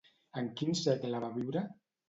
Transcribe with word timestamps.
En 0.41 0.47
quin 0.61 0.73
segle 0.81 1.21
va 1.27 1.31
viure? 1.39 1.67